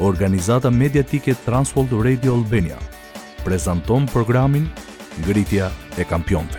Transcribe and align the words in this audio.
organizata 0.00 0.70
mediatike 0.70 1.34
Transworld 1.44 2.02
Radio 2.06 2.34
Albania, 2.34 2.76
prezanton 3.44 4.04
programin 4.06 4.68
Ngritja 5.24 5.70
e 5.96 6.04
Kampionve. 6.08 6.58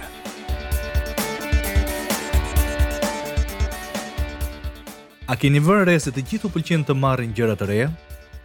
A 5.25 5.35
keni 5.39 5.61
vënë 5.63 5.87
re 5.87 5.95
se 6.03 6.11
të 6.11 6.23
gjithu 6.27 6.51
pëlqen 6.51 6.83
të 6.85 6.95
marrin 6.99 7.33
gjëra 7.33 7.55
të 7.55 7.67
reja? 7.69 7.89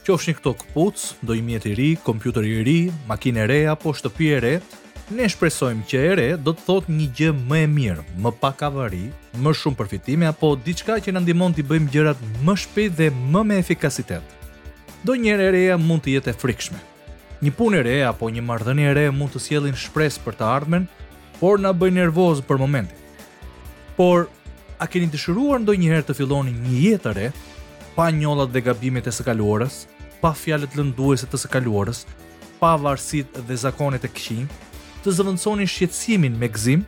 Qofshin 0.07 0.37
këto 0.39 0.53
këpuc, 0.61 1.05
dojmjet 1.29 1.67
i 1.67 1.75
ri, 1.75 1.89
kompjuter 2.07 2.47
i 2.47 2.61
ri, 2.63 2.77
makine 3.11 3.45
re 3.51 3.61
apo 3.73 3.91
shtëpi 3.97 4.29
e 4.37 4.41
re, 4.45 4.53
ne 5.11 5.27
shpresojmë 5.29 5.83
që 5.91 5.99
e 5.99 6.15
re 6.19 6.29
do 6.39 6.55
të 6.55 6.65
thot 6.69 6.87
një 6.89 7.11
gjë 7.19 7.35
më 7.51 7.59
e 7.59 7.67
mirë, 7.75 8.07
më 8.23 8.33
pak 8.41 8.63
avari, 8.71 9.09
më 9.43 9.55
shumë 9.61 9.81
përfitime 9.83 10.31
apo 10.31 10.55
diçka 10.63 11.01
që 11.03 11.15
na 11.17 11.25
ndihmon 11.27 11.59
të 11.59 11.67
bëjmë 11.69 11.93
gjërat 11.95 12.25
më 12.47 12.57
shpejt 12.65 12.97
dhe 13.03 13.11
më 13.35 13.45
me 13.51 13.59
efikasitet 13.67 14.36
do 15.07 15.15
njerë 15.15 15.45
e 15.47 15.51
reja 15.55 15.77
mund 15.79 16.03
të 16.03 16.17
jetë 16.17 16.33
e 16.33 16.39
frikshme. 16.41 16.79
Një 17.45 17.53
punë 17.55 17.79
e 17.79 17.83
re 17.87 17.95
apo 18.09 18.27
një 18.33 18.43
marrëdhënie 18.43 18.87
e 18.91 18.95
re 18.97 19.05
mund 19.15 19.31
të 19.35 19.43
sjellin 19.45 19.77
shpresë 19.79 20.23
për 20.25 20.35
të 20.39 20.47
ardhmen, 20.51 20.87
por 21.39 21.61
na 21.63 21.71
bëj 21.77 21.93
nervoz 21.99 22.41
për 22.49 22.59
momentin. 22.59 22.95
Por 23.99 24.27
a 24.83 24.89
keni 24.91 25.07
dëshiruar 25.13 25.61
ndonjëherë 25.63 26.09
të 26.09 26.17
filloni 26.19 26.55
një 26.57 26.79
jetë 26.89 27.03
të 27.05 27.13
re, 27.21 27.29
pa 27.95 28.09
njollat 28.13 28.51
dhe 28.53 28.65
gabimit 28.67 29.07
e 29.09 29.13
së 29.15 29.27
kaluarës, 29.29 29.79
pa 30.23 30.33
fjalët 30.37 30.75
lënduese 30.79 31.29
të 31.31 31.41
së 31.45 31.53
kaluarës, 31.55 32.03
pa 32.61 32.75
varësitë 32.81 33.47
dhe 33.47 33.61
zakonet 33.63 34.09
e 34.09 34.13
këqij, 34.13 34.43
të 35.05 35.15
zëvendësoni 35.21 35.69
shqetsimin 35.71 36.35
me 36.41 36.51
gëzim? 36.51 36.83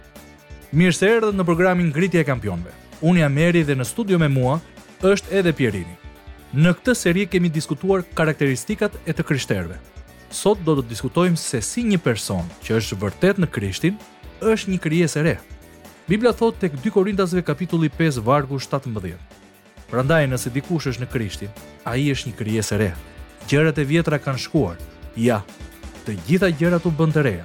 Mirë 0.75 0.97
se 0.99 1.15
erdhët 1.15 1.37
në 1.39 1.47
programin 1.49 1.93
Gritje 1.95 2.25
e 2.25 2.29
Kampionëve. 2.29 2.75
Unë 3.05 3.23
jam 3.23 3.33
meri 3.39 3.63
dhe 3.65 3.77
në 3.79 3.87
studio 3.89 4.19
me 4.19 4.27
mua 4.33 4.59
është 5.07 5.35
edhe 5.39 5.55
Pierini. 5.55 5.95
Në 6.49 6.71
këtë 6.79 6.93
seri 6.97 7.27
kemi 7.29 7.51
diskutuar 7.53 8.01
karakteristikat 8.17 8.95
e 9.05 9.13
të 9.13 9.25
krishterëve. 9.29 9.75
Sot 10.33 10.61
do 10.65 10.79
të 10.79 10.87
diskutojmë 10.89 11.37
se 11.37 11.59
si 11.61 11.83
një 11.85 11.99
person 12.01 12.47
që 12.65 12.79
është 12.79 12.97
vërtet 13.03 13.41
në 13.43 13.49
Krishtin 13.53 13.99
është 14.41 14.73
një 14.73 14.79
krijesë 14.81 15.21
e 15.21 15.25
re. 15.27 15.35
Bibla 16.09 16.33
thot 16.33 16.57
tek 16.57 16.73
2 16.81 16.93
Korintasve 16.95 17.43
kapitulli 17.45 17.91
5 17.99 18.23
vargu 18.25 18.57
17. 18.57 19.11
Prandaj 19.91 20.23
nëse 20.33 20.53
dikush 20.57 20.89
është 20.89 21.05
në 21.05 21.11
Krishtin, 21.13 21.53
ai 21.85 22.07
është 22.15 22.31
një 22.33 22.39
krijesë 22.41 22.79
e 22.79 22.81
re. 22.81 22.89
Gjërat 23.51 23.83
e 23.85 23.87
vjetra 23.93 24.19
kanë 24.25 24.41
shkuar. 24.47 24.81
Ja, 25.21 25.43
të 26.09 26.17
gjitha 26.31 26.49
gjërat 26.63 26.89
u 26.89 26.95
bën 26.97 27.13
të 27.13 27.27
reja. 27.29 27.45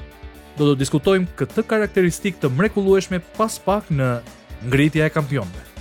Do 0.55 0.69
të 0.69 0.79
diskutojmë 0.85 1.35
këtë 1.43 1.67
karakteristikë 1.67 2.39
të 2.45 2.53
mrekullueshme 2.55 3.19
pas 3.35 3.59
pak 3.67 3.91
në 3.91 4.13
ngritja 4.71 5.11
e 5.11 5.11
kampionëve. 5.15 5.72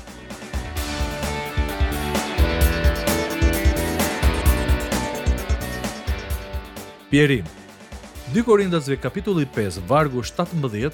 Pjerim 7.13 7.45
2 8.35 8.45
Korintasve 8.45 8.97
kapitulli 9.01 9.47
5, 9.57 9.81
vargu 9.89 10.23
17, 10.23 10.93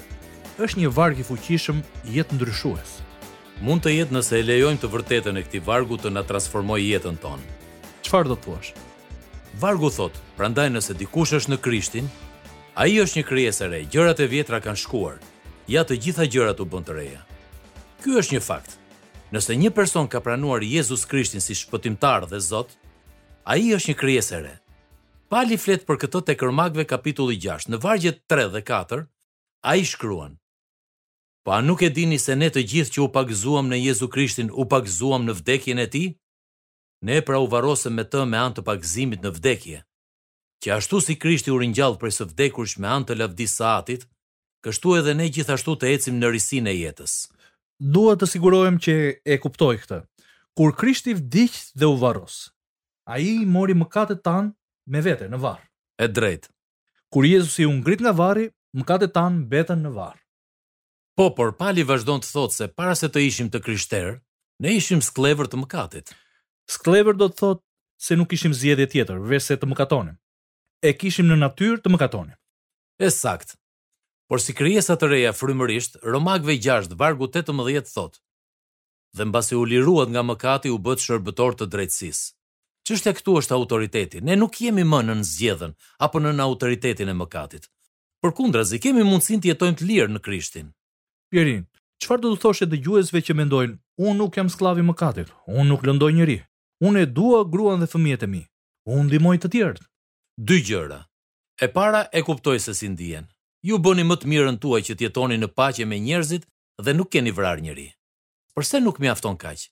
është 0.59 0.79
një 0.81 0.89
varg 0.91 1.21
i 1.21 1.23
fuqishëm 1.23 1.77
jetë 2.11 2.35
ndryshues. 2.35 2.97
Mund 3.63 3.85
të 3.85 3.93
jetë 3.93 4.17
nëse 4.17 4.33
e 4.35 4.41
lejojmë 4.49 4.81
të 4.81 4.89
vërtetën 4.97 5.39
e 5.39 5.45
këti 5.47 5.61
vargu 5.63 5.95
të 5.95 6.11
na 6.11 6.25
transformoj 6.27 6.81
jetën 6.83 7.21
tonë. 7.23 7.55
Qfar 8.03 8.27
do 8.27 8.35
të 8.35 8.49
thuash? 8.49 8.73
Vargu 9.63 9.87
thot, 9.95 10.19
prandaj 10.35 10.67
nëse 10.75 10.97
dikush 10.99 11.37
është 11.39 11.55
në 11.55 11.61
krishtin, 11.63 12.11
a 12.75 12.89
i 12.91 12.99
është 13.05 13.21
një 13.21 13.27
kryesëre, 13.31 13.79
gjërat 13.87 14.19
e 14.19 14.27
vjetra 14.35 14.59
kanë 14.67 14.83
shkuar, 14.83 15.17
ja 15.71 15.87
të 15.87 16.01
gjitha 16.03 16.27
gjërat 16.35 16.59
u 16.59 16.67
bën 16.73 16.83
të 16.89 16.99
reja. 17.01 17.23
Ky 18.03 18.19
është 18.19 18.33
një 18.35 18.43
fakt. 18.51 18.75
Nëse 19.31 19.55
një 19.55 19.71
person 19.79 20.11
ka 20.11 20.19
pranuar 20.19 20.67
Jezus 20.75 21.07
Krishtin 21.07 21.39
si 21.39 21.55
shpëtimtar 21.63 22.27
dhe 22.27 22.43
Zot, 22.51 22.75
a 23.47 23.55
i 23.55 23.71
është 23.77 23.93
një 23.95 24.01
kryesëre, 24.03 24.57
Pali 25.29 25.59
flet 25.61 25.83
për 25.85 25.99
këtë 26.01 26.19
tek 26.25 26.39
kërmakve 26.41 26.87
kapitulli 26.89 27.35
6, 27.43 27.67
në 27.69 27.77
vargjet 27.83 28.15
3 28.33 28.47
dhe 28.55 28.61
4, 28.65 29.03
ai 29.71 29.83
shkruan: 29.85 30.31
pa 31.45 31.59
nuk 31.61 31.83
e 31.85 31.89
dini 31.93 32.17
se 32.23 32.33
ne 32.35 32.47
të 32.49 32.63
gjithë 32.71 32.95
që 32.95 33.03
u 33.03 33.07
pagëzuam 33.17 33.69
në 33.69 33.77
Jezu 33.83 34.07
Krishtin, 34.09 34.49
u 34.49 34.65
pagëzuam 34.71 35.27
në 35.29 35.35
vdekjen 35.41 35.83
e 35.85 35.87
tij? 35.93 36.07
Ne 37.05 37.19
pra 37.27 37.37
u 37.37 37.45
varrosëm 37.51 37.93
me 37.99 38.07
të 38.09 38.23
me 38.31 38.41
anë 38.41 38.57
të 38.57 38.65
pagëzimit 38.71 39.21
në 39.23 39.35
vdekje. 39.37 39.83
Që 40.65 40.73
ashtu 40.79 40.97
si 40.99 41.15
Krishti 41.15 41.53
u 41.53 41.61
ringjall 41.61 41.99
prej 42.01 42.15
së 42.17 42.25
vdekurish 42.33 42.79
me 42.81 42.89
anë 42.91 43.07
të 43.11 43.19
lavdisë 43.21 43.59
së 43.61 43.65
Atit, 43.75 44.07
kështu 44.65 44.97
edhe 44.99 45.13
ne 45.15 45.29
gjithashtu 45.31 45.77
të 45.79 45.93
ecim 45.95 46.17
në 46.19 46.33
risin 46.33 46.67
e 46.67 46.73
jetës. 46.75 47.13
Dua 47.95 48.17
të 48.19 48.27
sigurohem 48.33 48.81
që 48.85 48.97
e 49.23 49.37
kuptoj 49.45 49.75
këtë. 49.83 50.01
Kur 50.57 50.73
Krishti 50.81 51.13
vdiq 51.15 51.53
dhe 51.79 51.85
u 51.87 51.95
varros, 52.01 52.41
ai 53.07 53.29
mori 53.47 53.77
mëkatet 53.79 54.25
tanë 54.25 54.51
me 54.89 55.01
vete 55.05 55.27
në 55.29 55.37
varr. 55.39 55.61
E 55.99 56.07
drejt. 56.07 56.47
Kur 57.13 57.25
Jezusi 57.27 57.65
u 57.67 57.73
ngrit 57.77 58.01
nga 58.03 58.13
varri, 58.15 58.47
mëkatet 58.77 59.13
tan 59.15 59.43
mbetën 59.45 59.81
në 59.85 59.91
varr. 59.93 60.17
Po, 61.17 61.29
por 61.35 61.53
Pali 61.59 61.83
vazhdon 61.83 62.21
të 62.23 62.29
thotë 62.33 62.57
se 62.57 62.67
para 62.73 62.95
se 62.95 63.09
të 63.11 63.23
ishim 63.27 63.49
të 63.53 63.61
krishterë, 63.65 64.13
ne 64.65 64.73
ishim 64.79 65.01
sklever 65.03 65.49
të 65.49 65.59
mëkatit. 65.63 66.13
Sklever 66.71 67.17
do 67.19 67.27
të 67.29 67.37
thotë 67.41 67.65
se 68.05 68.17
nuk 68.17 68.29
kishim 68.31 68.53
zgjedhje 68.55 68.87
tjetër, 68.93 69.19
veç 69.31 69.49
se 69.49 69.57
të 69.59 69.69
mëkatonim. 69.71 70.15
E 70.87 70.93
kishim 70.95 71.27
në 71.29 71.37
natyrë 71.43 71.81
të 71.83 71.91
mëkatonim. 71.93 72.37
E 73.03 73.09
sakt. 73.13 73.57
Por 74.29 74.39
si 74.41 74.53
krijesa 74.53 74.95
të 74.95 75.09
reja 75.11 75.33
frymërisht, 75.35 75.99
Romakëve 76.05 76.55
6 76.61 76.95
vargu 77.01 77.27
18 77.27 77.91
thotë: 77.97 78.21
Dhe 79.17 79.25
mbasi 79.27 79.57
u 79.59 79.63
liruat 79.65 80.09
nga 80.13 80.23
mëkati 80.29 80.69
u 80.71 80.77
bë 80.79 80.95
shërbëtor 81.03 81.57
të 81.59 81.65
drejtësisë. 81.73 82.31
Çështja 82.89 83.11
këtu 83.13 83.35
është 83.37 83.53
autoriteti. 83.53 84.17
Ne 84.27 84.33
nuk 84.41 84.55
jemi 84.57 84.81
më 84.81 84.99
në 85.05 85.15
zgjedhën 85.31 85.75
apo 86.05 86.17
në 86.23 86.31
autoritetin 86.41 87.11
e 87.11 87.13
mëkatit. 87.19 87.67
Përkundrazi, 88.25 88.79
kemi 88.81 89.03
mundësinë 89.05 89.43
të 89.43 89.49
jetojmë 89.51 89.77
të 89.77 89.87
lirë 89.89 90.13
në 90.15 90.21
Krishtin. 90.25 90.71
Pierin, 91.29 91.67
çfarë 92.01 92.23
do 92.25 92.31
të 92.33 92.41
thoshe 92.47 92.67
dëgjuesve 92.71 93.21
që 93.27 93.35
mendojnë, 93.37 93.77
unë 94.05 94.15
nuk 94.23 94.39
jam 94.41 94.49
skllav 94.49 94.81
i 94.81 94.87
mëkatit, 94.89 95.29
unë 95.53 95.67
nuk 95.69 95.85
lëndoj 95.85 96.09
njëri, 96.17 96.39
unë 96.87 97.03
e 97.05 97.09
dua 97.19 97.43
gruan 97.53 97.83
dhe 97.85 97.91
fëmijët 97.93 98.25
e 98.25 98.31
mi, 98.33 98.41
unë 98.89 99.05
ndihmoj 99.05 99.35
të 99.43 99.51
tjerët. 99.53 99.85
Dy 100.49 100.57
gjëra. 100.65 100.99
E 101.61 101.67
para 101.77 102.07
e 102.17 102.25
kuptoj 102.25 102.57
se 102.65 102.73
si 102.73 102.89
ndihen. 102.95 103.29
Ju 103.69 103.77
bëni 103.77 104.01
më 104.09 104.17
të 104.21 104.33
mirën 104.33 104.57
tuaj 104.65 104.81
që 104.87 104.93
të 104.97 105.05
jetoni 105.05 105.37
në 105.43 105.53
paqe 105.57 105.85
me 105.85 106.01
njerëzit 106.07 106.49
dhe 106.83 106.97
nuk 106.97 107.13
keni 107.13 107.37
vrarë 107.37 107.67
njëri. 107.69 107.91
Përse 108.57 108.81
nuk 108.81 108.97
mjafton 109.03 109.37
kaq? 109.45 109.69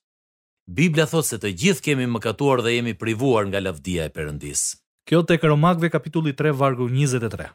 Biblia 0.68 1.06
thot 1.08 1.24
se 1.24 1.38
të 1.40 1.48
gjithë 1.62 1.80
kemi 1.86 2.04
mëkatuar 2.12 2.60
dhe 2.60 2.74
jemi 2.74 2.92
privuar 3.00 3.46
nga 3.48 3.60
lavdia 3.64 4.04
e 4.04 4.12
Perëndis. 4.12 4.60
Kjo 5.08 5.22
tek 5.24 5.46
Romakëve 5.48 5.88
kapitulli 5.94 6.34
3 6.36 6.52
vargu 6.60 6.90
23. 6.92 7.46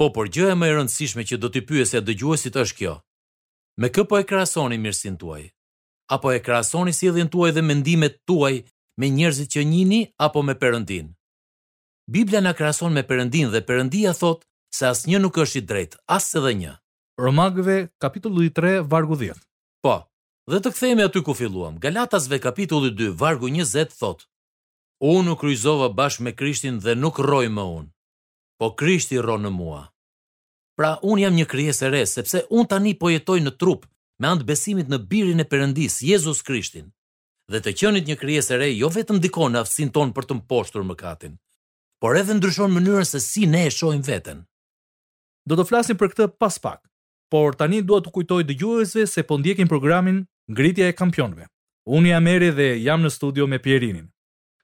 Po 0.00 0.06
por 0.14 0.30
gjëja 0.32 0.54
më 0.56 0.70
e 0.70 0.76
rëndësishme 0.78 1.26
që 1.28 1.36
do 1.42 1.50
t'i 1.52 1.60
pyesë 1.68 2.00
dëgjuesit 2.08 2.56
është 2.62 2.76
kjo. 2.78 2.94
Me 3.80 3.90
kë 3.92 4.06
po 4.08 4.16
e 4.16 4.24
krahasoni 4.30 4.78
mirësinë 4.80 5.20
tuaj? 5.20 5.42
Apo 6.16 6.32
e 6.32 6.40
krahasoni 6.46 6.96
sjelljen 6.96 7.28
tuaj 7.34 7.52
dhe 7.52 7.60
mendimet 7.68 8.16
tuaj 8.28 8.54
me 9.00 9.12
njerëzit 9.12 9.52
që 9.54 9.66
njihni 9.68 10.00
apo 10.26 10.40
me 10.42 10.56
Perëndin? 10.56 11.12
Biblia 12.08 12.40
na 12.40 12.54
krahason 12.56 12.96
me 12.96 13.04
Perëndin 13.04 13.52
dhe 13.52 13.60
Perëndia 13.68 14.16
thot 14.22 14.48
se 14.76 14.88
asnjë 14.88 15.20
nuk 15.20 15.36
është 15.44 15.60
i 15.60 15.66
drejtë, 15.68 16.00
as 16.16 16.32
edhe 16.40 16.56
një. 16.64 16.72
Romakëve 17.24 17.78
kapitulli 18.00 18.48
3 18.60 18.78
vargu 18.88 19.20
10. 19.26 19.36
Po, 19.84 19.98
Dhe 20.44 20.58
të 20.60 20.74
kthehemi 20.74 21.00
aty 21.06 21.22
ku 21.24 21.32
filluam. 21.34 21.78
Galatasve 21.80 22.36
kapitulli 22.46 22.90
2, 22.92 23.14
vargu 23.20 23.48
20 23.48 23.92
thot: 23.96 24.26
Unë 25.00 25.32
u 25.32 25.36
kryzova 25.40 25.86
bashkë 25.88 26.22
me 26.26 26.34
Krishtin 26.36 26.76
dhe 26.84 26.92
nuk 27.00 27.16
roj 27.18 27.46
më 27.48 27.64
unë, 27.78 27.88
po 28.60 28.68
Krishti 28.78 29.16
rron 29.24 29.40
në 29.46 29.52
mua. 29.56 29.80
Pra 30.76 30.94
unë 31.02 31.22
jam 31.24 31.34
një 31.38 31.46
krijesë 31.48 31.86
e 31.86 31.90
re, 31.94 32.02
sepse 32.06 32.42
unë 32.52 32.68
tani 32.68 32.92
po 33.00 33.08
jetoj 33.14 33.38
në 33.40 33.54
trup 33.60 33.86
me 34.20 34.28
anë 34.34 34.44
besimit 34.48 34.88
në 34.92 34.98
Birin 35.08 35.40
e 35.40 35.46
Perëndis, 35.48 35.96
Jezus 36.04 36.42
Krishtin. 36.46 36.92
Dhe 37.50 37.60
të 37.64 37.72
qenit 37.80 38.04
një 38.08 38.18
krijesë 38.20 38.54
e 38.56 38.60
re 38.60 38.68
jo 38.72 38.88
vetëm 38.92 39.18
ndikon 39.22 39.52
në 39.56 39.64
aftësinë 39.64 39.94
tonë 39.96 40.14
për 40.16 40.28
të 40.28 40.36
mposhtur 40.42 40.84
mëkatin, 40.88 41.34
por 42.00 42.16
edhe 42.20 42.36
ndryshon 42.36 42.72
mënyrën 42.76 43.08
se 43.08 43.20
si 43.20 43.46
ne 43.46 43.64
e 43.66 43.72
shohim 43.72 44.04
veten. 44.04 44.44
Do 45.48 45.56
të 45.56 45.66
flasim 45.72 45.98
për 46.00 46.12
këtë 46.14 46.28
pas 46.40 46.58
pak, 46.66 46.80
por 47.32 47.56
tani 47.60 47.80
dua 47.82 48.00
të 48.04 48.12
kujtoj 48.14 48.44
dëgjuesve 48.50 49.08
se 49.10 49.24
po 49.28 49.40
ndjekin 49.40 49.68
programin 49.68 50.24
ngritja 50.50 50.88
e 50.88 50.92
kampionve. 50.92 51.46
Unë 51.88 52.10
jam 52.12 52.26
Eri 52.26 52.50
dhe 52.56 52.68
jam 52.82 53.02
në 53.04 53.10
studio 53.12 53.46
me 53.46 53.58
Pierinin. 53.58 54.06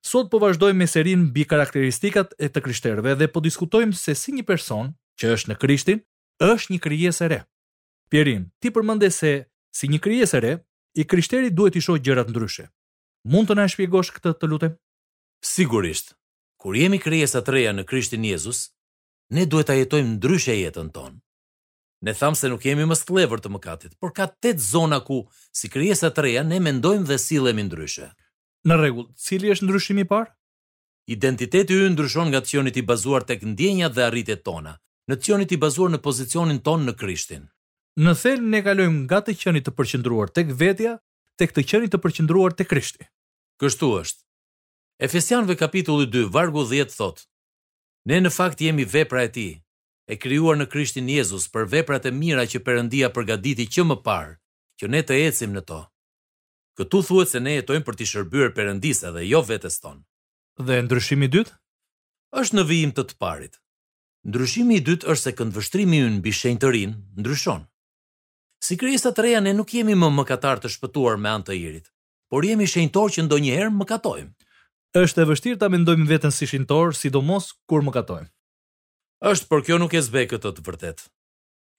Sot 0.04 0.30
po 0.32 0.40
vazhdojmë 0.40 0.78
me 0.80 0.86
serin 0.88 1.22
mbi 1.28 1.44
karakteristikat 1.44 2.32
e 2.38 2.48
të 2.48 2.62
krishterëve 2.64 3.14
dhe 3.20 3.28
po 3.28 3.42
diskutojmë 3.44 3.96
se 4.00 4.14
si 4.16 4.32
një 4.32 4.46
person 4.48 4.94
që 5.20 5.34
është 5.36 5.50
në 5.52 5.58
krishtin, 5.60 6.00
është 6.40 6.72
një 6.72 6.80
krijes 6.80 7.20
e 7.20 7.28
re. 7.28 7.40
Pierin, 8.10 8.46
ti 8.60 8.72
përmënde 8.72 9.10
se 9.12 9.32
si 9.76 9.88
një 9.92 10.00
krijes 10.02 10.32
e 10.34 10.40
re, 10.40 10.52
i 10.98 11.04
krishteri 11.04 11.52
duhet 11.52 11.76
i 11.76 11.84
shojë 11.84 12.02
gjërat 12.06 12.32
ndryshe. 12.32 12.66
Mund 13.28 13.50
të 13.50 13.56
na 13.60 13.68
shpjegosh 13.68 14.14
këtë 14.16 14.32
të 14.40 14.48
lutem? 14.50 14.72
Sigurisht. 15.46 16.16
Kur 16.60 16.76
jemi 16.76 16.98
krijesa 17.00 17.40
të 17.44 17.52
reja 17.56 17.70
në 17.72 17.86
Krishtin 17.88 18.24
Jezus, 18.26 18.66
ne 19.32 19.46
duhet 19.48 19.68
ta 19.70 19.76
jetojmë 19.76 20.16
ndryshe 20.16 20.56
jetën 20.58 20.88
tonë. 20.92 21.16
Ne 22.00 22.12
thamë 22.16 22.38
se 22.40 22.48
nuk 22.48 22.62
jemi 22.64 22.86
më 22.88 22.96
sklevër 22.96 23.40
të 23.44 23.50
mëkatit, 23.52 23.92
por 24.00 24.14
ka 24.16 24.24
tet 24.40 24.60
zona 24.64 25.00
ku 25.04 25.26
si 25.52 25.68
krijesa 25.68 26.08
të 26.10 26.22
reja 26.24 26.42
ne 26.48 26.60
mendojmë 26.64 27.06
dhe 27.10 27.18
sillemi 27.20 27.66
ndryshe. 27.66 28.06
Në 28.64 28.78
rregull, 28.80 29.08
cili 29.20 29.50
është 29.52 29.66
ndryshimi 29.68 30.06
i 30.06 30.08
parë? 30.08 30.32
Identiteti 31.12 31.76
ynë 31.76 31.92
ndryshon 31.94 32.30
nga 32.32 32.40
cionit 32.46 32.78
i 32.80 32.86
bazuar 32.88 33.24
tek 33.28 33.44
ndjenjat 33.44 33.92
dhe 33.96 34.06
arritet 34.06 34.44
tona, 34.46 34.78
në 35.12 35.20
cionit 35.24 35.52
i 35.52 35.60
bazuar 35.60 35.92
në 35.92 36.00
pozicionin 36.04 36.62
ton 36.64 36.86
në 36.88 36.96
Krishtin. 37.00 37.44
Në 38.00 38.16
thelb 38.22 38.48
ne 38.48 38.62
kalojmë 38.64 39.04
nga 39.04 39.20
të 39.24 39.36
qenit 39.40 39.66
të 39.68 39.74
përqendruar 39.76 40.32
tek 40.32 40.54
vetja 40.60 40.96
tek 41.40 41.52
të 41.52 41.66
qenit 41.68 41.92
të 41.92 42.00
përqendruar 42.04 42.56
tek 42.56 42.68
Krishti. 42.70 43.04
Kështu 43.60 43.88
është. 44.00 44.24
Efesianëve 45.04 45.56
kapitulli 45.60 46.06
2 46.14 46.28
vargu 46.32 46.64
10 46.70 46.94
thotë: 46.96 47.26
Ne 48.08 48.22
në 48.24 48.32
fakt 48.38 48.60
jemi 48.64 48.84
vepra 48.94 49.24
e 49.26 49.32
tij, 49.34 49.52
e 50.10 50.18
krijuar 50.18 50.58
në 50.58 50.66
Krishtin 50.72 51.06
Jezus 51.08 51.46
për 51.54 51.68
veprat 51.74 52.06
e 52.08 52.12
mira 52.20 52.42
që 52.52 52.60
Perëndia 52.66 53.12
përgatiti 53.14 53.66
që 53.74 53.84
më 53.90 53.96
parë, 54.06 54.32
që 54.82 54.88
ne 54.94 55.02
të 55.06 55.18
ecim 55.28 55.52
në 55.54 55.62
to. 55.70 55.80
Këtu 56.80 57.00
thuhet 57.06 57.30
se 57.30 57.40
ne 57.44 57.52
jetojmë 57.60 57.86
për 57.86 57.98
të 57.98 58.08
shërbyer 58.10 58.50
Perëndisë 58.56 59.12
dhe 59.14 59.22
jo 59.30 59.42
vetes 59.46 59.76
tonë. 59.82 60.02
Dhe 60.66 60.80
ndryshimi 60.86 61.28
i 61.30 61.32
dytë 61.36 61.56
është 62.42 62.56
në 62.58 62.64
vijim 62.70 62.92
të 62.96 63.04
të 63.10 63.16
parit. 63.22 63.60
Ndryshimi 64.28 64.80
i 64.80 64.84
dytë 64.88 65.10
është 65.14 65.24
se 65.28 65.34
këndvështrimi 65.38 65.94
vështrimi 65.94 66.10
ynë 66.10 66.18
mbi 66.18 66.32
shenjtërinë 66.34 67.20
ndryshon. 67.20 67.62
Si 68.66 68.76
krijesa 68.82 69.12
të 69.14 69.24
reja 69.26 69.44
ne 69.44 69.54
nuk 69.56 69.70
jemi 69.74 69.94
më 69.96 70.10
mëkatar 70.18 70.60
të 70.62 70.72
shpëtuar 70.74 71.20
me 71.22 71.30
anë 71.36 71.46
të 71.48 71.56
Irit, 71.60 71.86
por 72.28 72.44
jemi 72.48 72.66
shenjtor 72.68 73.14
që 73.14 73.26
ndonjëherë 73.28 73.72
mëkatojmë. 73.78 74.34
Është 75.04 75.22
e 75.22 75.30
vështirë 75.30 75.60
ta 75.62 75.70
mendojmë 75.72 76.06
veten 76.10 76.34
si 76.34 76.50
shenjtor, 76.50 76.92
sidomos 76.98 77.50
kur 77.70 77.82
mëkatojmë 77.86 78.28
është 79.28 79.46
për 79.50 79.62
kjo 79.66 79.76
nuk 79.80 79.92
e 79.94 80.00
zbe 80.00 80.22
këtë 80.30 80.50
të 80.56 80.62
vërtet. 80.66 81.00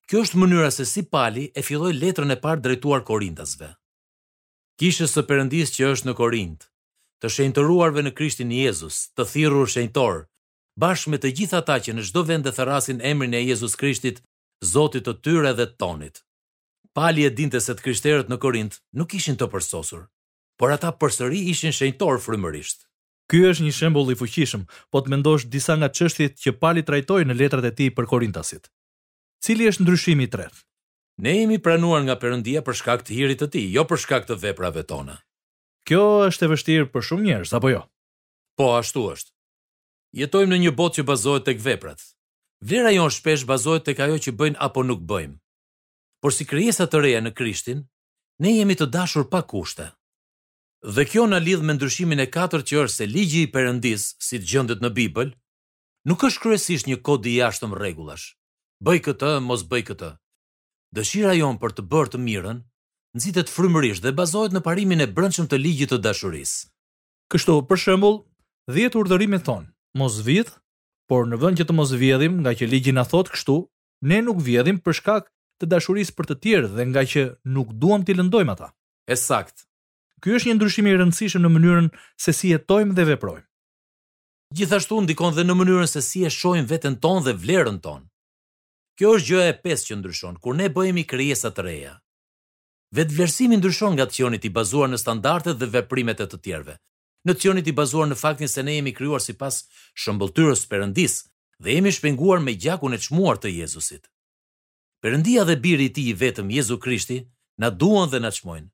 Kjo 0.10 0.20
është 0.26 0.40
mënyra 0.42 0.68
se 0.76 0.86
si 0.86 1.02
pali 1.10 1.48
e 1.58 1.62
filloj 1.66 1.94
letrën 1.98 2.30
e 2.30 2.38
parë 2.44 2.62
drejtuar 2.62 3.02
Korintasve. 3.08 3.72
Kishës 4.82 5.16
së 5.18 5.24
Perëndis 5.30 5.74
që 5.74 5.88
është 5.94 6.10
në 6.10 6.14
Korint, 6.20 6.68
të 7.22 7.32
shenjtëruarve 7.38 8.04
në 8.06 8.14
Krishtin 8.18 8.52
Jezus, 8.54 9.00
të 9.18 9.26
thirur 9.32 9.70
shenjtor, 9.70 10.20
bashkë 10.82 11.10
me 11.14 11.18
të 11.22 11.32
gjitha 11.40 11.64
ta 11.66 11.80
që 11.82 11.96
në 11.98 12.06
çdo 12.10 12.22
vend 12.30 12.46
e 12.50 12.54
therasin 12.58 13.02
emrin 13.06 13.34
e 13.38 13.42
Jezus 13.48 13.78
Krishtit, 13.78 14.22
Zotit 14.62 15.08
të 15.08 15.16
tyre 15.26 15.56
dhe 15.58 15.66
tonit. 15.82 16.20
Pali 16.94 17.24
e 17.26 17.32
dinte 17.34 17.58
se 17.66 17.74
të 17.74 17.82
krishterët 17.82 18.28
në 18.30 18.38
Korint 18.44 18.76
nuk 19.00 19.16
ishin 19.18 19.34
të 19.40 19.48
përsosur, 19.50 20.04
por 20.60 20.70
ata 20.76 20.92
përsëri 21.02 21.40
ishin 21.50 21.74
shenjtor 21.74 22.20
frymërisht. 22.22 22.84
Ky 23.32 23.40
është 23.48 23.64
një 23.66 23.72
shembull 23.76 24.10
i 24.12 24.16
fuqishëm, 24.20 24.66
po 24.92 25.00
të 25.00 25.12
mendosh 25.14 25.46
disa 25.54 25.78
nga 25.80 25.88
çështjet 25.96 26.34
që 26.44 26.52
Pali 26.60 26.82
trajtoi 26.84 27.24
në 27.24 27.38
letrat 27.40 27.68
e 27.70 27.72
tij 27.78 27.90
për 27.96 28.10
Korintasit. 28.12 28.66
Cili 29.46 29.70
është 29.72 29.86
ndryshimi 29.86 30.28
i 30.28 30.32
tretë? 30.34 30.60
Ne 31.24 31.32
jemi 31.38 31.60
pranuar 31.64 32.04
nga 32.04 32.18
Perëndia 32.20 32.60
për 32.68 32.76
shkak 32.80 33.06
të 33.08 33.16
hirit 33.16 33.40
të 33.40 33.48
tij, 33.54 33.70
jo 33.78 33.86
për 33.88 34.02
shkak 34.04 34.28
të 34.28 34.36
veprave 34.44 34.84
tona. 34.92 35.16
Kjo 35.88 36.02
është 36.28 36.46
e 36.46 36.52
vështirë 36.52 36.90
për 36.92 37.06
shumë 37.08 37.26
njerëz, 37.30 37.54
apo 37.56 37.72
jo? 37.72 37.86
Po, 38.60 38.68
ashtu 38.82 39.06
është. 39.14 39.32
Jetojmë 40.24 40.52
në 40.52 40.60
një 40.66 40.76
botë 40.82 41.00
që 41.00 41.08
bazohet 41.12 41.48
tek 41.48 41.64
veprat. 41.70 42.04
Vlera 42.68 42.92
jonë 42.98 43.16
shpesh 43.16 43.48
bazohet 43.48 43.88
tek 43.88 44.04
ajo 44.06 44.20
që 44.28 44.36
bëjnë 44.44 44.60
apo 44.68 44.84
nuk 44.90 45.08
bëjmë. 45.08 45.40
Por 46.22 46.36
si 46.36 46.44
krijesa 46.52 46.84
të 46.92 47.00
reja 47.08 47.24
në 47.24 47.32
Krishtin, 47.40 47.86
ne 48.44 48.56
jemi 48.60 48.76
të 48.76 48.92
dashur 48.98 49.32
pa 49.32 49.40
kushte 49.54 49.88
dhe 50.82 51.06
kjo 51.06 51.28
në 51.30 51.38
lidh 51.46 51.62
me 51.62 51.74
ndryshimin 51.78 52.20
e 52.24 52.26
katërt 52.26 52.66
që 52.70 52.78
është 52.84 52.96
se 52.96 53.06
ligji 53.06 53.42
i 53.46 53.50
Perëndis, 53.54 54.16
si 54.18 54.40
gjendet 54.42 54.82
në 54.82 54.90
Bibël, 54.96 55.30
nuk 56.10 56.24
është 56.26 56.42
kryesisht 56.42 56.88
një 56.90 56.98
kod 57.06 57.26
i 57.30 57.36
jashtëm 57.38 57.76
rregullash. 57.78 58.34
Bëj 58.82 59.00
këtë, 59.06 59.36
mos 59.46 59.62
bëj 59.70 59.84
këtë. 59.92 60.10
Dëshira 60.98 61.36
jon 61.38 61.60
për 61.62 61.76
të 61.78 61.86
bërë 61.86 62.12
të 62.16 62.22
mirën 62.26 62.64
nxitet 63.16 63.52
frymërisht 63.52 64.02
dhe 64.04 64.16
bazohet 64.18 64.56
në 64.56 64.62
parimin 64.66 65.04
e 65.04 65.08
brëndshëm 65.14 65.48
të 65.52 65.60
ligjit 65.62 65.94
të 65.94 66.02
dashurisë. 66.02 66.66
Kështu, 67.32 67.56
për 67.70 67.78
shembull, 67.80 68.18
10 68.74 68.98
urdhërime 68.98 69.40
thon: 69.44 69.70
Mos 69.94 70.18
vjedh, 70.26 70.50
por 71.08 71.28
në 71.30 71.38
vend 71.44 71.60
që 71.62 71.68
të 71.70 71.74
mos 71.78 71.92
vjedhim, 71.94 72.42
nga 72.42 72.56
që 72.58 72.68
ligji 72.72 72.96
na 72.96 73.04
thotë 73.06 73.36
kështu, 73.36 73.58
ne 74.10 74.22
nuk 74.26 74.42
vjedhim 74.42 74.80
për 74.82 74.98
shkak 75.00 75.28
të 75.62 75.70
dashurisë 75.76 76.16
për 76.18 76.30
të 76.32 76.38
tjerë 76.44 76.72
dhe 76.78 76.86
nga 76.90 77.04
që 77.12 77.26
nuk 77.54 77.70
duam 77.82 78.02
t'i 78.08 78.16
lëndojmë 78.18 78.56
ata. 78.56 78.72
Ësakt. 79.12 79.68
Ky 80.22 80.36
është 80.38 80.48
një 80.50 80.56
ndryshim 80.60 80.88
i 80.90 80.94
rëndësishëm 80.98 81.42
në 81.44 81.50
mënyrën 81.52 81.88
se 82.24 82.34
si 82.38 82.52
jetojmë 82.54 82.94
dhe 82.98 83.06
veprojmë. 83.10 83.48
Gjithashtu 84.58 85.00
ndikon 85.02 85.34
dhe 85.34 85.46
në 85.48 85.56
mënyrën 85.58 85.90
se 85.90 86.02
si 86.06 86.22
e 86.28 86.30
shohim 86.36 86.68
veten 86.70 86.98
tonë 87.06 87.24
dhe 87.28 87.34
vlerën 87.42 87.80
tonë. 87.86 88.06
Kjo 89.00 89.16
është 89.18 89.28
gjëja 89.32 89.48
e 89.54 89.58
pesë 89.66 89.88
që 89.88 89.98
ndryshon 90.02 90.38
kur 90.44 90.56
ne 90.60 90.68
bëhemi 90.76 91.06
krijesa 91.12 91.50
të 91.56 91.66
reja. 91.66 91.96
Vetvlerësimi 92.98 93.58
ndryshon 93.58 93.96
nga 93.96 94.06
tioni 94.14 94.38
i 94.50 94.54
bazuar 94.60 94.92
në 94.92 95.00
standardet 95.02 95.58
dhe 95.58 95.70
veprimet 95.78 96.22
e 96.22 96.28
të 96.30 96.40
tjerëve. 96.46 96.76
Në 97.26 97.34
tioni 97.42 97.64
i 97.66 97.74
bazuar 97.80 98.08
në 98.12 98.18
faktin 98.22 98.50
se 98.52 98.62
ne 98.66 98.76
jemi 98.80 98.94
krijuar 98.98 99.24
sipas 99.26 99.64
shëmbëltyrës 100.04 100.62
së 100.64 100.70
Perëndis 100.74 101.16
dhe 101.62 101.78
jemi 101.78 101.92
shpenguar 101.96 102.44
me 102.46 102.54
gjakun 102.62 102.94
e 102.98 103.02
çmuar 103.08 103.42
të 103.42 103.50
Jezusit. 103.58 104.06
Perëndia 105.02 105.44
dhe 105.50 105.58
biri 105.64 105.90
i 105.90 105.94
ti 105.94 106.04
tij 106.04 106.14
i 106.14 106.20
vetëm 106.24 106.50
Jezu 106.58 106.78
Krishti 106.84 107.20
na 107.62 107.70
duan 107.80 108.10
dhe 108.12 108.20
na 108.22 108.30
çmojnë. 108.38 108.70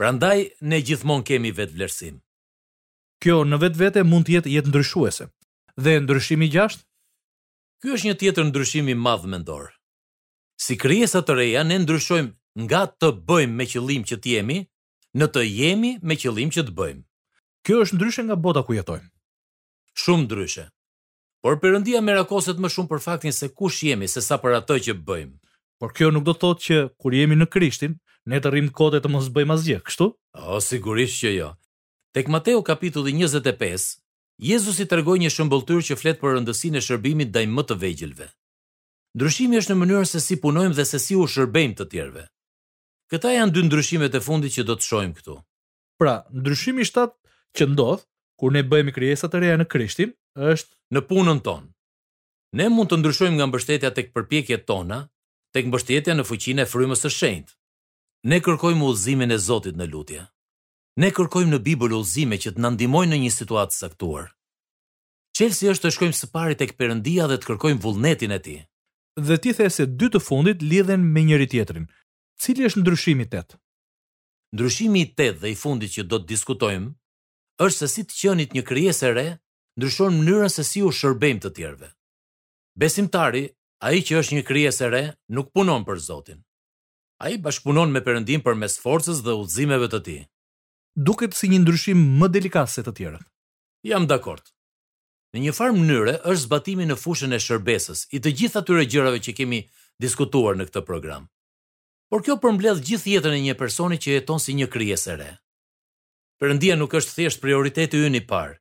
Prandaj 0.00 0.48
ne 0.70 0.78
gjithmonë 0.80 1.26
kemi 1.28 1.50
vetë 1.52 1.74
vlerësim. 1.76 2.14
Kjo 3.20 3.42
në 3.44 3.58
vetvete 3.60 4.00
mund 4.08 4.24
të 4.24 4.32
jetë 4.38 4.48
jetë 4.54 4.70
ndryshuese. 4.72 5.26
Dhe 5.76 5.98
ndryshimi 6.00 6.46
i 6.48 6.52
gjashtë? 6.54 6.86
Ky 7.84 7.92
është 7.98 8.08
një 8.08 8.14
tjetër 8.22 8.46
ndryshim 8.48 8.88
i 8.88 8.94
madh 8.96 9.26
mendor. 9.28 9.66
Si 10.64 10.78
krijesa 10.80 11.20
të 11.20 11.36
reja 11.42 11.66
ne 11.68 11.76
ndryshojmë 11.82 12.64
nga 12.64 12.80
të 12.96 13.10
bëjmë 13.28 13.58
me 13.58 13.68
qëllim 13.72 14.06
që 14.08 14.16
të 14.22 14.32
jemi 14.38 14.58
në 15.20 15.28
të 15.34 15.44
jemi 15.50 15.92
me 16.08 16.16
qëllim 16.22 16.50
që 16.56 16.64
të 16.70 16.74
bëjmë. 16.80 17.04
Kjo 17.68 17.84
është 17.84 17.98
ndryshe 18.00 18.24
nga 18.30 18.40
bota 18.48 18.64
ku 18.64 18.78
jetojmë. 18.80 19.08
Shumë 20.00 20.24
ndryshe. 20.24 20.64
Por 21.44 21.60
Perëndia 21.60 22.00
merakoset 22.08 22.56
më 22.60 22.72
shumë 22.72 22.88
për 22.94 23.04
faktin 23.08 23.36
se 23.36 23.52
kush 23.58 23.84
jemi 23.90 24.08
sesa 24.08 24.40
për 24.40 24.62
atë 24.62 24.80
që 24.88 24.96
bëjmë. 25.08 25.34
Por 25.78 25.92
kjo 25.92 26.08
nuk 26.08 26.24
do 26.24 26.32
të 26.34 26.40
thotë 26.46 26.64
që 26.68 26.80
kur 27.00 27.12
jemi 27.20 27.36
në 27.36 27.50
Krishtin, 27.52 28.00
ne 28.28 28.40
të 28.40 28.50
rrim 28.52 28.68
kote 28.72 29.00
të 29.00 29.10
mos 29.12 29.28
bëjmë 29.32 29.54
asgjë, 29.56 29.78
kështu? 29.86 30.06
O, 30.38 30.60
sigurisht 30.64 31.20
që 31.22 31.32
jo. 31.34 31.50
Tek 32.16 32.28
Mateo 32.28 32.62
kapitulli 32.66 33.14
25, 33.16 33.98
Jezusi 34.42 34.86
të 34.88 35.02
një 35.20 35.30
shëmbëltyr 35.34 35.82
që 35.88 35.96
flet 36.00 36.20
për 36.20 36.36
rëndësin 36.38 36.76
e 36.76 36.80
shërbimit 36.80 37.28
ndaj 37.30 37.46
më 37.46 37.62
të 37.68 37.74
vejgjilve. 37.82 38.28
Ndryshimi 39.14 39.58
është 39.58 39.74
në 39.74 39.80
mënyrën 39.82 40.06
se 40.08 40.20
si 40.22 40.36
punojmë 40.40 40.74
dhe 40.78 40.84
se 40.88 40.98
si 41.02 41.14
u 41.18 41.26
shërbejmë 41.28 41.74
të 41.76 41.84
tjerve. 41.92 42.22
Këta 43.10 43.32
janë 43.34 43.52
dy 43.52 43.62
ndryshimet 43.66 44.14
e 44.14 44.20
fundit 44.22 44.54
që 44.54 44.64
do 44.68 44.74
të 44.78 44.86
shojmë 44.86 45.14
këtu. 45.18 45.36
Pra, 46.00 46.14
ndryshimi 46.34 46.86
7 46.86 47.10
që 47.58 47.66
ndodh 47.72 48.04
kur 48.40 48.52
ne 48.54 48.62
bëhemi 48.64 48.94
krijesa 48.94 49.28
të 49.28 49.42
reja 49.42 49.56
në 49.60 49.66
Krishtin 49.68 50.14
është 50.54 50.72
në 50.94 51.02
punën 51.10 51.42
tonë. 51.44 51.68
Ne 52.58 52.68
mund 52.72 52.90
të 52.90 53.00
ndryshojmë 53.02 53.36
nga 53.36 53.50
mbështetja 53.50 53.90
tek 53.94 54.12
përpjekjet 54.14 54.64
tona, 54.66 55.02
tek 55.54 55.66
mbështetja 55.68 56.14
në 56.16 56.24
fuqinë 56.30 56.62
e 56.64 56.70
frymës 56.70 57.02
së 57.04 57.12
shenjtë. 57.18 57.52
Ne 58.24 58.36
kërkojmë 58.44 58.84
udhëzimin 58.84 59.32
e 59.32 59.38
Zotit 59.40 59.78
në 59.80 59.86
lutje. 59.88 60.20
Ne 61.00 61.08
kërkojmë 61.16 61.54
në 61.54 61.58
Bibël 61.64 61.94
udhëzime 61.96 62.36
që 62.42 62.50
të 62.52 62.60
na 62.60 62.68
ndihmojnë 62.74 63.14
në 63.14 63.18
një 63.22 63.30
situatë 63.32 63.78
caktuar. 63.80 64.26
Qelsi 65.38 65.70
është 65.72 65.86
të 65.88 65.92
shkojmë 65.96 66.16
së 66.18 66.28
pari 66.34 66.56
tek 66.60 66.74
Perëndia 66.76 67.28
dhe 67.30 67.38
të 67.40 67.48
kërkojmë 67.48 67.80
vullnetin 67.80 68.34
e 68.36 68.38
Tij. 68.44 68.58
Dhe 69.24 69.38
ti 69.40 69.54
the 69.56 69.70
se 69.72 69.86
dy 69.86 70.10
të 70.12 70.20
fundit 70.26 70.60
lidhen 70.68 71.00
me 71.14 71.22
njëri 71.30 71.48
tjetrin. 71.48 71.86
Cili 72.42 72.66
është 72.68 72.80
ndryshimi 72.82 73.24
i 73.24 73.30
tet? 73.32 73.56
Ndryshimi 74.54 75.00
i 75.00 75.08
tet 75.16 75.40
dhe 75.40 75.48
i 75.50 75.56
fundit 75.62 75.90
që 75.96 76.02
do 76.10 76.20
të 76.20 76.28
diskutojmë 76.34 76.92
është 77.64 77.78
se 77.78 77.88
si 77.94 78.04
të 78.04 78.14
qenit 78.20 78.50
një 78.56 78.62
krijesë 78.68 79.14
re 79.16 79.26
ndryshon 79.78 80.20
mënyrën 80.20 80.52
se 80.52 80.62
si 80.70 80.82
u 80.84 80.92
shërbejmë 80.98 81.40
të 81.42 81.54
tjerëve. 81.56 81.88
Besimtari, 82.80 83.46
ai 83.88 83.96
që 84.04 84.20
është 84.20 84.36
një 84.36 84.44
krijesë 84.50 84.84
e 84.84 84.88
re, 84.92 85.04
nuk 85.34 85.48
punon 85.56 85.84
për 85.88 85.96
Zotin. 86.10 86.44
A 87.20 87.28
i 87.28 87.36
bashkëpunon 87.36 87.92
me 87.92 88.00
përëndim 88.04 88.40
për 88.44 88.56
mes 88.56 88.78
forcës 88.80 89.18
dhe 89.24 89.34
uzimeve 89.44 89.90
të 89.92 89.98
ti. 90.06 90.18
Duket 91.08 91.34
si 91.36 91.50
një 91.52 91.58
ndryshim 91.62 91.98
më 92.20 92.26
delikat 92.36 92.72
se 92.72 92.84
të 92.86 92.94
tjera. 92.96 93.20
Jam 93.84 94.06
dakord. 94.08 94.48
Në 95.34 95.42
një 95.44 95.52
farë 95.58 95.74
mënyre 95.76 96.14
është 96.22 96.46
zbatimi 96.46 96.86
në 96.88 96.96
fushën 97.02 97.36
e 97.36 97.40
shërbesës 97.46 98.06
i 98.16 98.22
të 98.24 98.32
gjitha 98.40 98.62
të 98.64 98.78
regjërave 98.78 99.20
që 99.26 99.34
kemi 99.40 99.60
diskutuar 100.02 100.56
në 100.56 100.66
këtë 100.70 100.82
program. 100.88 101.26
Por 102.10 102.24
kjo 102.24 102.38
përmbledh 102.42 102.80
gjithë 102.88 103.12
jetën 103.14 103.36
e 103.36 103.40
një 103.48 103.54
personi 103.60 104.00
që 104.00 104.16
jeton 104.16 104.40
si 104.42 104.56
një 104.58 104.68
krijesë 104.72 105.12
e 105.12 105.16
re. 105.20 105.30
Perëndia 106.40 106.78
nuk 106.80 106.96
është 107.00 107.14
thjesht 107.18 107.42
prioriteti 107.44 108.00
ynë 108.08 108.22
i 108.22 108.22
parë. 108.32 108.56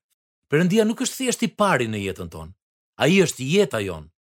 Perëndia 0.51 0.83
nuk 0.85 0.99
është 1.05 1.21
thjesht 1.21 1.45
i 1.47 1.49
pari 1.63 1.87
në 1.89 2.01
jetën 2.09 2.29
tonë. 2.35 2.51
Ai 3.05 3.21
është 3.23 3.47
jeta 3.55 3.79
jonë. 3.87 4.11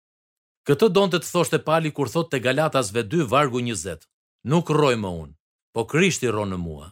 Këtë 0.71 0.90
donte 0.95 1.18
të 1.18 1.26
thoshte 1.35 1.59
Pali 1.68 1.90
kur 1.97 2.11
thotë 2.14 2.37
te 2.37 2.40
Galatasve 2.47 3.02
2 3.16 3.26
vargu 3.35 3.59
nuk 4.47 4.71
roj 4.71 4.95
më 5.00 5.11
unë, 5.25 5.35
po 5.75 5.85
Krishti 5.88 6.28
ronë 6.30 6.54
në 6.54 6.61
mua. 6.62 6.90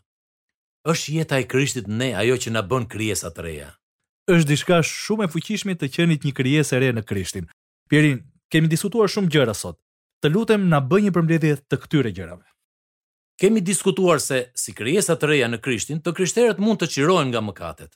Êshtë 0.88 1.12
jeta 1.18 1.40
e 1.42 1.46
Krishtit 1.50 1.88
ne 1.88 2.12
ajo 2.18 2.36
që 2.42 2.52
na 2.54 2.62
bën 2.62 2.84
kriesa 2.90 3.30
të 3.34 3.42
reja. 3.44 3.70
Êshtë 4.30 4.48
dishka 4.52 4.80
shumë 4.86 5.26
e 5.26 5.30
fuqishmi 5.32 5.74
të 5.74 5.88
qenit 5.94 6.26
një 6.26 6.34
kriesa 6.34 6.76
e 6.76 6.82
re 6.84 6.92
në 6.94 7.02
Krishtin. 7.08 7.48
Pjerin, 7.90 8.20
kemi 8.50 8.70
diskutuar 8.70 9.10
shumë 9.10 9.30
gjëra 9.34 9.54
sot. 9.54 9.78
Të 10.22 10.30
lutem 10.34 10.68
na 10.70 10.78
bëj 10.80 11.02
një 11.06 11.12
përmbledhje 11.14 11.56
të 11.70 11.78
këtyre 11.82 12.12
gjërave. 12.14 12.46
Kemi 13.38 13.60
diskutuar 13.60 14.18
se 14.22 14.46
si 14.56 14.72
krijesa 14.72 15.18
të 15.18 15.28
reja 15.30 15.50
në 15.52 15.58
Krishtin, 15.60 15.98
të 16.00 16.14
krishterët 16.16 16.62
mund 16.62 16.80
të 16.80 16.88
çirohen 16.94 17.28
nga 17.30 17.42
mëkatet. 17.44 17.92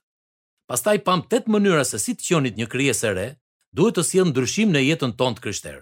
Pastaj 0.69 0.99
pam 1.07 1.23
8 1.26 1.49
mënyra 1.50 1.87
se 1.88 1.99
si 1.99 2.12
të 2.14 2.26
qenit 2.26 2.59
një 2.61 2.66
krijesë 2.71 3.07
e 3.09 3.12
re, 3.16 3.28
duhet 3.75 3.97
të 3.97 4.04
sjell 4.11 4.28
ndryshim 4.30 4.71
në 4.75 4.83
jetën 4.90 5.14
tonë 5.19 5.38
të 5.38 5.47
krishterë. 5.47 5.80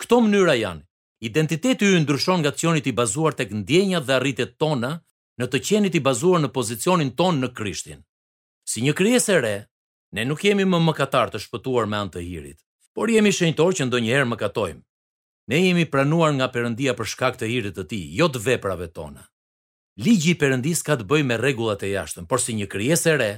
Këto 0.00 0.20
mënyra 0.22 0.54
janë 0.60 0.86
Identiteti 1.28 1.84
ju 1.86 1.98
ndryshon 2.00 2.40
nga 2.40 2.50
qenit 2.60 2.86
i 2.90 2.92
bazuar 3.00 3.32
tek 3.38 3.48
këndjenja 3.52 3.98
dhe 4.06 4.14
arritet 4.18 4.52
tona 4.62 4.92
në 5.40 5.44
të 5.52 5.58
qenit 5.68 5.94
i 5.98 6.02
bazuar 6.08 6.40
në 6.42 6.48
pozicionin 6.56 7.12
ton 7.20 7.34
në 7.38 7.48
Krishtin. 7.58 8.00
Si 8.70 8.82
një 8.82 8.92
kryes 8.98 9.26
e 9.30 9.36
re, 9.44 9.56
ne 10.18 10.24
nuk 10.28 10.40
jemi 10.46 10.66
më 10.72 10.80
mëkatar 10.88 11.30
të 11.30 11.42
shpëtuar 11.44 11.86
me 11.90 11.96
anë 12.00 12.12
të 12.16 12.24
hirit, 12.26 12.58
por 12.96 13.12
jemi 13.14 13.30
shenjtor 13.36 13.70
që 13.78 13.86
ndonjëherë 13.86 14.28
mëkatojmë. 14.32 14.82
Ne 15.50 15.60
jemi 15.62 15.86
pranuar 15.92 16.34
nga 16.34 16.50
Perëndia 16.54 16.96
për 16.98 17.10
shkak 17.14 17.38
të 17.38 17.50
hirit 17.54 17.78
të 17.78 17.84
Tij, 17.90 18.04
jo 18.18 18.26
të 18.28 18.42
veprave 18.48 18.88
tona. 18.96 19.22
Ligji 20.02 20.34
i 20.34 20.38
Perëndis 20.42 20.82
ka 20.86 20.98
të 20.98 21.06
bëjë 21.10 21.28
me 21.30 21.38
rregullat 21.38 21.86
e 21.86 21.92
jashtëm, 21.94 22.26
por 22.26 22.42
si 22.42 22.58
një 22.58 22.66
kryes 22.74 23.06
e 23.06 23.14
re, 23.22 23.32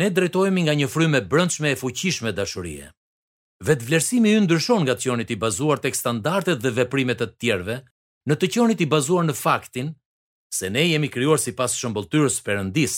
ne 0.00 0.08
drejtohemi 0.16 0.64
nga 0.64 0.78
një 0.80 0.88
frymë 0.94 1.20
e 1.20 1.26
brendshme 1.30 1.72
e 1.76 1.80
fuqishme 1.82 2.32
dashurie 2.40 2.88
vetë 3.66 3.88
vlerësimi 3.88 4.32
ju 4.34 4.40
ndryshon 4.44 4.84
nga 4.84 4.94
qënit 5.02 5.32
i 5.34 5.40
bazuar 5.44 5.78
tek 5.82 5.92
ekstandartet 5.94 6.62
dhe 6.62 6.72
veprimet 6.78 7.18
të 7.20 7.26
tjerve, 7.40 7.76
në 8.28 8.34
të 8.38 8.46
qënit 8.54 8.80
i 8.84 8.90
bazuar 8.94 9.24
në 9.26 9.34
faktin, 9.44 9.88
se 10.58 10.70
ne 10.70 10.82
jemi 10.86 11.08
kryuar 11.14 11.40
si 11.42 11.52
pas 11.58 11.72
shëmbëltyrës 11.80 12.36
përëndis, 12.46 12.94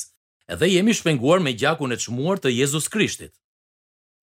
edhe 0.53 0.69
jemi 0.75 0.93
shpenguar 0.99 1.41
me 1.43 1.53
gjakun 1.61 1.93
e 1.95 1.99
qmuar 2.05 2.39
të 2.41 2.49
Jezus 2.55 2.89
Krishtit. 2.93 3.35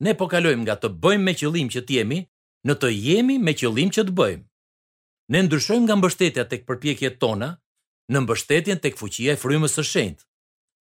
Ne 0.04 0.14
po 0.14 0.28
kalojmë 0.30 0.64
nga 0.68 0.76
të 0.78 0.92
bëjmë 1.04 1.26
me 1.28 1.34
qëllim 1.40 1.68
që 1.74 1.82
t'jemi, 1.88 2.20
në 2.68 2.74
të 2.82 2.88
jemi 3.08 3.36
me 3.42 3.54
qëllim 3.60 3.90
që 3.96 4.02
të 4.08 4.14
bëjmë. 4.20 4.44
Ne 5.34 5.40
ndryshojmë 5.44 5.86
nga 5.88 5.96
mbështetja 6.00 6.44
tek 6.52 6.64
përpjekjet 6.70 7.18
tona, 7.22 7.50
në 8.12 8.18
mbështetjen 8.24 8.80
tek 8.84 8.96
fuqia 9.00 9.34
e 9.34 9.40
frymës 9.42 9.74
së 9.78 9.84
shenjtë. 9.94 10.24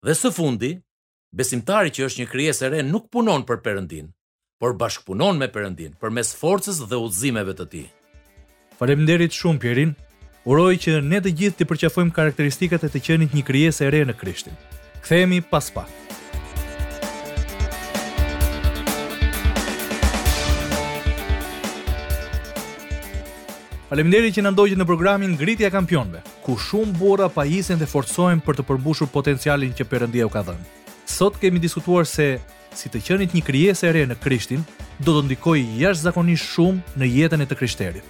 Dhe 0.06 0.14
së 0.14 0.30
fundi, 0.36 0.70
besimtari 1.38 1.90
që 1.94 2.04
është 2.08 2.20
një 2.22 2.28
krijesë 2.32 2.64
e 2.68 2.70
re 2.74 2.82
nuk 2.90 3.08
punon 3.12 3.42
për 3.48 3.58
Perëndin, 3.64 4.12
por 4.58 4.72
bashkëpunon 4.80 5.36
me 5.36 5.46
Perëndin 5.52 5.92
përmes 6.00 6.30
forcës 6.40 6.78
dhe 6.88 6.96
udhëzimeve 6.96 7.52
të 7.58 7.64
tij. 7.72 7.86
Faleminderit 8.80 9.34
shumë 9.38 9.60
Pierin. 9.60 9.90
Uroj 10.48 10.78
që 10.80 11.00
ne 11.04 11.18
të 11.20 11.32
gjithë 11.40 11.58
të 11.58 11.66
përqafojmë 11.68 12.14
karakteristikat 12.16 12.86
e 12.86 12.90
të 12.92 13.02
qenit 13.04 13.34
një 13.36 13.42
krijesë 13.44 13.84
e 13.84 13.90
re 13.92 14.00
në 14.08 14.14
Krishtin. 14.16 14.56
Kthehemi 15.02 15.42
pas 15.50 15.68
pa. 15.74 15.84
Faleminderit 23.90 24.38
që 24.38 24.46
na 24.46 24.54
ndoqët 24.56 24.80
në 24.80 24.88
programin 24.88 25.36
Ngritja 25.36 25.68
e 25.68 25.74
Kampionëve, 25.74 26.24
ku 26.46 26.56
shumë 26.58 26.96
burra 26.96 27.28
pajisen 27.36 27.76
dhe 27.78 27.86
forcohen 27.90 28.40
për 28.42 28.56
të 28.62 28.70
përmbushur 28.70 29.12
potencialin 29.12 29.76
që 29.76 29.84
Perëndia 29.90 30.30
u 30.30 30.32
ka 30.32 30.46
dhënë. 30.48 30.64
Sot 31.06 31.36
kemi 31.42 31.60
diskutuar 31.62 32.08
se 32.08 32.38
si 32.78 32.88
të 32.92 33.00
qenit 33.02 33.34
një 33.34 33.42
krijesë 33.46 33.88
e 33.88 33.92
re 33.96 34.02
në 34.10 34.14
Krishtin, 34.22 34.62
do 35.02 35.12
të 35.16 35.22
ndikojë 35.26 35.76
jashtëzakonisht 35.80 36.44
shumë 36.52 36.80
në 37.00 37.06
jetën 37.14 37.40
e 37.42 37.46
të 37.48 37.54
krishterit. 37.58 38.04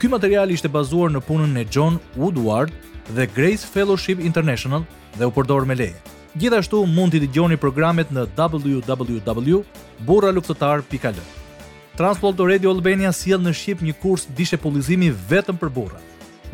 Ky 0.00 0.06
material 0.08 0.50
ishte 0.54 0.68
bazuar 0.72 1.10
në 1.12 1.20
punën 1.26 1.56
e 1.60 1.64
John 1.70 1.98
Woodward 2.18 2.70
dhe 3.14 3.26
Grace 3.36 3.66
Fellowship 3.66 4.18
International 4.24 4.82
dhe 5.18 5.24
u 5.28 5.30
përdor 5.34 5.66
me 5.68 5.74
leje. 5.76 5.96
Gjithashtu 6.38 6.84
mund 6.86 7.10
t'i 7.12 7.20
dëgjoni 7.24 7.56
programet 7.58 8.10
në 8.14 8.26
www.burraluftetar.al. 8.38 11.14
Transport 11.98 12.38
Radio 12.48 12.70
Albania 12.70 13.10
sjell 13.12 13.40
në 13.44 13.50
shqip 13.52 13.80
një 13.84 13.92
kurs 14.00 14.26
dishepullizimi 14.38 15.10
vetëm 15.30 15.58
për 15.60 15.70
burra. 15.74 15.98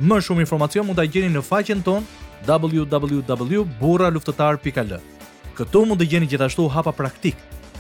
Më 0.01 0.17
shumë 0.25 0.41
informacion 0.47 0.87
mund 0.89 0.99
ta 0.99 1.05
gjeni 1.05 1.31
në 1.37 1.43
faqen 1.45 1.83
ton 1.85 2.03
www.burraluftetar.al. 2.49 4.97
Këto 5.57 5.81
mund 5.89 6.03
të 6.03 6.07
gjeni 6.11 6.27
gjithashtu 6.29 6.67
hapa 6.69 6.93
praktik 6.93 7.37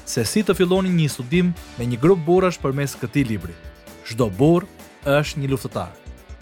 se 0.09 0.23
si 0.25 0.41
të 0.47 0.55
filloni 0.57 0.89
një 0.89 1.11
studim 1.13 1.51
me 1.77 1.85
një 1.87 1.99
grup 2.01 2.23
borash 2.25 2.57
përmes 2.63 2.95
këtij 2.97 3.27
libri. 3.29 3.53
Çdo 4.07 4.31
borr 4.39 4.65
është 5.05 5.43
një 5.43 5.51
luftëtar. 5.53 5.91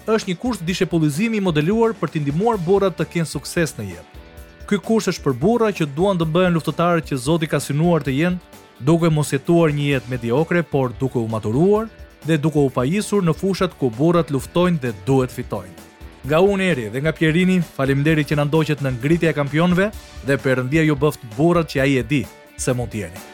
Është 0.07 0.31
një 0.31 0.37
kurs 0.43 0.61
dishepullizimi 0.69 1.41
modeluar 1.43 1.97
për 2.01 2.13
të 2.13 2.23
ndihmuar 2.23 2.61
borrat 2.67 2.95
të 2.99 3.07
kenë 3.15 3.31
sukses 3.33 3.75
në 3.79 3.87
jetë. 3.97 4.21
Ky 4.69 4.79
kurs 4.87 5.11
është 5.11 5.25
për 5.27 5.35
burra 5.43 5.71
që 5.79 5.89
duan 5.97 6.21
të 6.21 6.29
bëhen 6.37 6.55
luftëtarë 6.55 7.03
që 7.09 7.19
Zoti 7.27 7.49
ka 7.51 7.59
synuar 7.61 8.05
të 8.07 8.15
jenë, 8.15 8.39
duke 8.87 9.11
mos 9.13 9.33
jetuar 9.35 9.75
një 9.75 9.89
jetë 9.97 10.13
mediokre, 10.15 10.63
por 10.63 10.93
duke 11.03 11.19
u 11.19 11.27
maturuar 11.35 11.91
dhe 12.25 12.39
duke 12.39 12.61
u 12.63 12.71
pajisur 12.71 13.27
në 13.27 13.35
fushat 13.41 13.75
ku 13.81 13.91
burrat 13.99 14.31
luftojnë 14.31 14.81
dhe 14.85 14.95
duhet 15.09 15.35
fitojnë. 15.35 15.83
Nga 16.25 16.39
unë 16.41 16.67
eri 16.73 16.85
dhe 16.93 17.01
nga 17.05 17.13
Pjerini, 17.13 17.59
falimderi 17.77 18.25
që 18.25 18.39
në 18.39 18.47
ndoqet 18.49 18.81
në 18.81 18.95
ngritja 18.97 19.35
e 19.35 19.37
kampionve 19.37 19.91
dhe 20.25 20.39
përëndia 20.41 20.87
ju 20.89 20.97
bëftë 21.03 21.35
burat 21.37 21.69
që 21.69 21.85
aji 21.87 22.01
e 22.01 22.07
di 22.15 22.23
se 22.57 22.79
mund 22.81 22.93
tjeni. 22.97 23.34